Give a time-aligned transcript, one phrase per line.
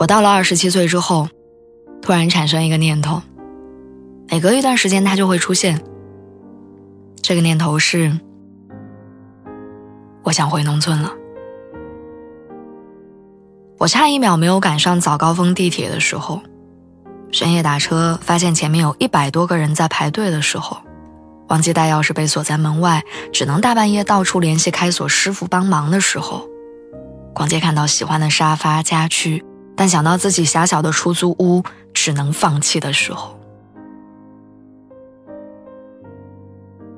[0.00, 1.28] 我到了二十七岁之后，
[2.00, 3.20] 突然产生一个念头，
[4.30, 5.78] 每隔一段时间它就会出现。
[7.20, 8.18] 这个念头是，
[10.22, 11.12] 我想回农村了。
[13.76, 16.40] 我差一秒没有赶上早高峰地铁的时候，
[17.30, 20.78] 深夜打车发现前面有一百多个人在排队的时候，
[21.48, 23.04] 忘记带钥匙被锁在门外，
[23.34, 26.48] 只能大半夜到处联系开锁师傅帮忙的时候，
[27.34, 29.44] 逛街看到喜欢的沙发家具。
[29.80, 31.62] 但想到自己狭小的出租屋
[31.94, 33.34] 只能放弃的时候，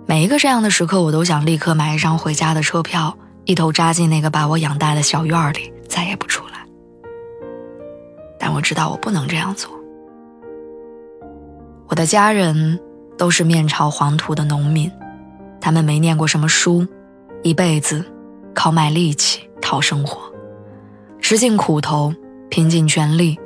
[0.05, 6.66] 每一个这样的时刻，我都想立刻买一张回家的车票，一头扎进那个把我养大的小院里，再也不出来。
[8.36, 9.70] 但我知道我不能这样做。
[11.86, 12.80] 我的家人
[13.16, 14.91] 都是面朝黄土的农民，
[15.60, 16.84] 他们没念过什么书，
[17.44, 18.05] 一辈子
[18.53, 20.20] 靠卖力气讨生活，
[21.20, 22.12] 吃尽苦头。
[22.53, 23.41] 拼尽全力，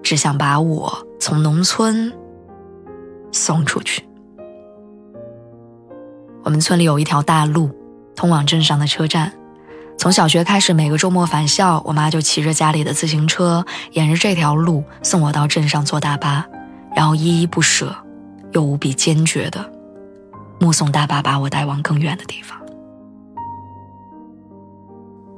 [0.00, 2.12] 只想把我从农村
[3.32, 4.04] 送出去。
[6.44, 7.68] 我们村里有一条大路，
[8.14, 9.32] 通往镇上的车站。
[9.98, 16.46] 从小学开始，每个周末返校，我妈就骑着家里的自行车，沿着这条路送我到镇上坐大巴，
[16.94, 17.92] 然后依依不舍
[18.52, 19.68] 又无比坚决的
[20.60, 22.56] 目送大巴把我带往更远的地方。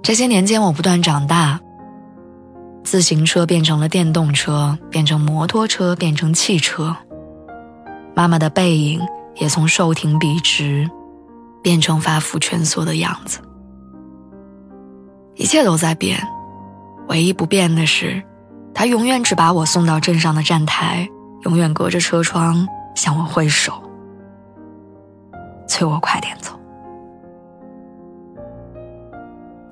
[0.03, 1.59] 这些年间，我不断长大。
[2.85, 6.95] 自行车变成了电动车，变成摩托车，变成汽车。
[8.15, 9.01] 妈妈的背影
[9.37, 10.89] 也从瘦挺笔直，
[11.63, 13.41] 变成发福蜷缩的样子。
[15.35, 16.21] 一切都在变，
[17.09, 18.23] 唯一不变的是，
[18.73, 21.09] 她永远只把我送到镇上的站台，
[21.45, 23.73] 永远隔着车窗向我挥手，
[25.67, 26.53] 催我快点走。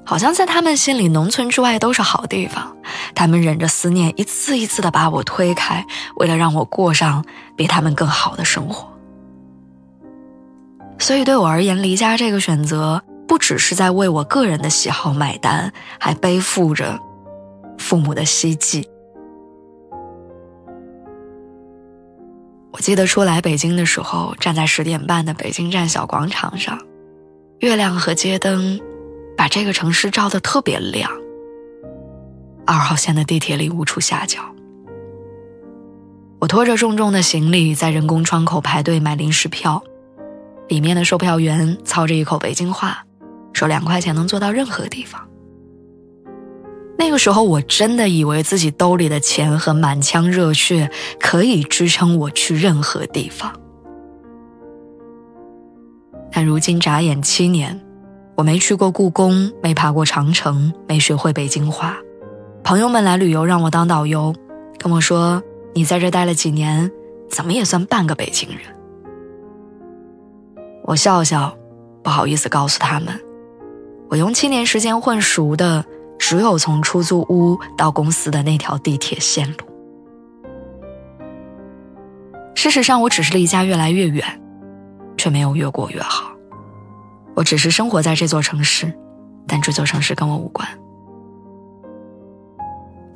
[0.05, 2.77] 好像在他们心里，农村之外都是好地方。
[3.15, 5.87] 他们忍着思念，一次一次的把我推开，
[6.17, 7.25] 为了让我过上
[7.57, 8.89] 比他们更好的生活。
[10.99, 16.99] 所以对我而言，离家这个选择，不只是在为我个人的喜好买单，还背负着
[17.79, 18.89] 父母的希冀。
[22.73, 26.79] 我记得初来北京的时候，站在十点半的北京站小广场上，
[27.61, 28.81] 月亮和街灯。
[29.35, 31.11] 把这个城市照得特别亮。
[32.65, 34.41] 二号线的地铁里无处下脚，
[36.39, 39.83] 我拖着重重的行李在人工窗口排队买临时票，
[40.69, 43.05] 里面的售票员操着一口北京话，
[43.53, 45.21] 说两块钱能坐到任何地方。
[46.97, 53.53] 那个时候我真的以为自己兜里的钱和满腔热血可以支撑我去任何地方，
[56.31, 57.81] 但如今眨眼七年。
[58.35, 61.99] 我没去过故宫，没爬过长城，没学会北京话。
[62.65, 64.35] 朋友们来旅游，让我当导游，
[64.79, 65.43] 跟我说
[65.75, 66.91] ：“你在这待了几年，
[67.29, 68.61] 怎么也算半个北京人。”
[70.85, 71.55] 我笑笑，
[72.03, 73.09] 不好意思告诉他们，
[74.09, 75.85] 我用七年时间混熟的，
[76.19, 79.67] 只有从出租屋到公司的那条地铁线路。
[82.55, 84.25] 事实上，我只是离家越来越远，
[85.17, 86.33] 却没有越过越好。
[87.35, 88.93] 我只是生活在这座城市，
[89.49, 90.67] 但这座城市跟我无关。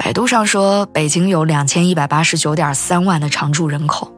[0.06, 4.12] 百度上说，北京有两千一百八十九点三万的常住人口，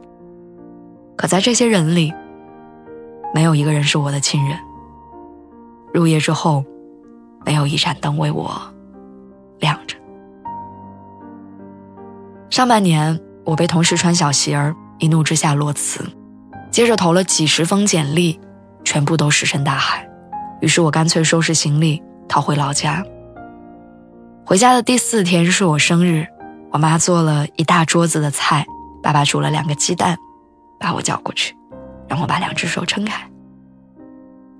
[1.15, 2.13] 可在这些人里，
[3.33, 4.55] 没有一个人是我的亲人。
[5.91, 6.63] 入夜之后，
[7.43, 8.61] 没有一盏灯为我
[9.57, 9.97] 亮着。
[12.51, 16.05] 上半年，我被同事穿小鞋儿，一怒之下裸辞，
[16.69, 18.39] 接着投了几十封简历。
[18.83, 20.07] 全部都石沉大海，
[20.61, 23.03] 于是我干脆收拾行李逃回老家。
[24.49, 26.25] 回家的第四天是我生日，
[26.71, 28.65] 我妈做了一大桌子的菜，
[28.99, 30.17] 爸爸煮了两个鸡蛋，
[30.79, 31.55] 把我叫过去，
[32.07, 33.29] 让我把两只手撑开。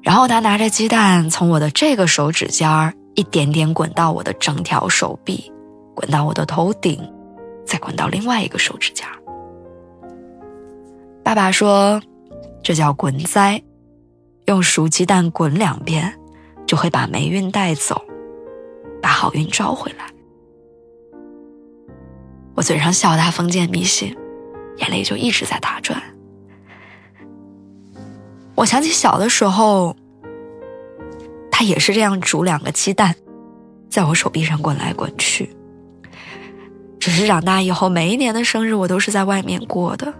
[0.03, 5.51] 然后他拿着鸡蛋从我的这个手指尖儿一点点滚到我的整条手臂，
[5.95, 7.11] 滚到我的头顶，
[7.65, 9.17] 再滚到另外一个手指尖儿。
[11.23, 11.99] 爸爸说
[12.61, 13.59] ：“这叫滚灾。”
[14.45, 16.13] 用熟鸡蛋滚两遍，
[16.67, 17.99] 就会把霉运带走，
[19.19, 20.05] 好运招回来。
[22.55, 24.15] 我嘴上笑他封建迷信，
[24.77, 26.01] 眼泪就一直在打转。
[28.55, 29.93] 我想起小的时候，
[31.51, 33.13] 他也是这样煮两个鸡蛋，
[33.89, 35.53] 在我手臂上滚来滚去。
[36.97, 40.13] 只是长大以后，每一年的生日我都是在外面过的，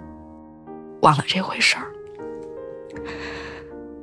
[1.04, 1.88] 忘了这回事儿。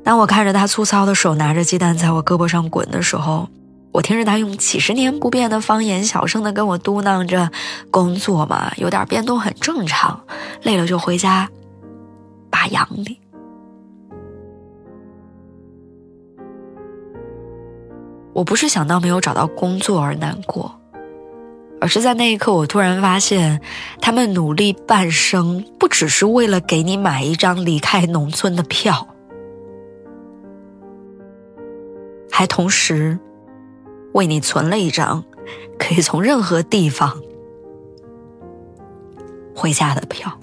[0.03, 3.47] 当我看着他粗糙的手拿着鸡蛋在我胳膊上滚的时候，
[3.97, 7.51] 我听着他用几十年不变的方言小声的跟我嘟囔着
[7.91, 10.21] ：“工作嘛，有点变动很正常，
[10.63, 11.49] 累了就回家
[12.51, 13.19] 把养你。”
[18.35, 20.79] 我不是想到没有找到工作而难过，
[21.81, 23.63] 而是在那一刻，我突然发现，
[24.03, 29.09] 他们努力半生，不只是为了给你买一张离开农村的票，
[32.31, 33.19] 还同时
[34.17, 35.23] 为你存了一张
[35.79, 37.21] 可以从任何地方
[39.55, 40.41] 回家的票。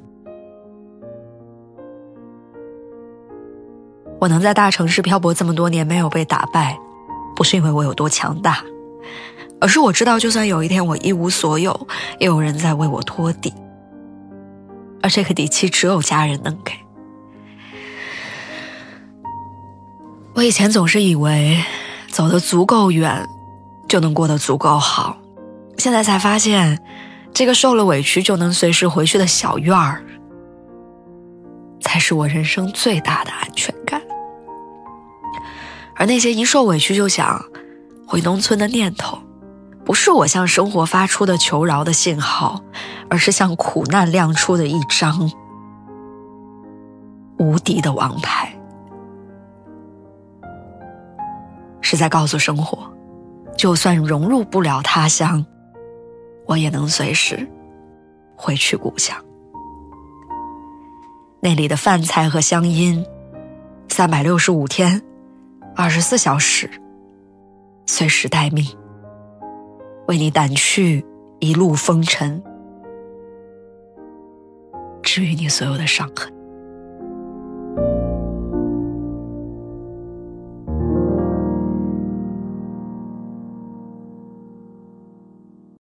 [4.20, 6.80] 我能在大城市漂泊这么多年，没有被打败。
[7.36, 8.64] 不是因为我有多强大，
[9.60, 11.88] 而是我知道，就算有一天我一无所有，
[12.20, 13.52] 也有人在为我托底，
[15.02, 16.74] 而这个底气只有家人能给。
[20.36, 21.58] 我以前总是以为
[22.08, 23.28] 走得足够远，
[23.94, 25.16] 就能过得足够好，
[25.78, 26.84] 现在才发现，
[27.32, 30.04] 这个受了委屈就能随时回去的小院儿，
[31.80, 34.02] 才是我人生最大的安全感。
[35.96, 37.40] 而那些一受委屈就想
[38.08, 39.20] 回农村的念头，
[39.86, 42.64] 不是我向生活发出的求饶的信号，
[43.12, 45.32] 而是向苦难亮出的一张
[47.38, 48.58] 无敌的王牌，
[51.80, 52.92] 是在告诉生活，
[53.58, 55.46] 就算融入不了他乡，
[56.46, 57.48] 我也能随时
[58.36, 59.16] 回去故乡。
[61.40, 63.06] 那里的饭菜和乡音，
[63.90, 65.02] 三百六十五天。
[65.76, 66.70] 二十四小时，
[67.86, 68.66] 随时待命，
[70.08, 71.06] 为你掸去
[71.40, 72.42] 一路风尘，
[75.02, 76.33] 治愈你所有的伤痕。